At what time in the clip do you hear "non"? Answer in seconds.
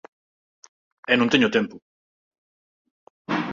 1.17-1.31